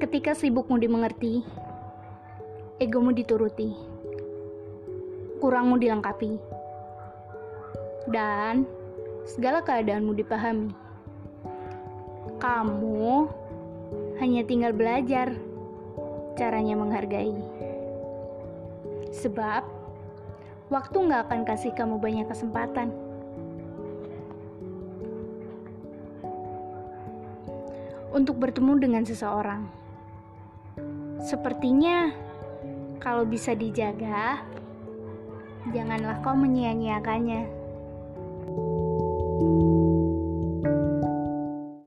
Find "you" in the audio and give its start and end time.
39.62-39.69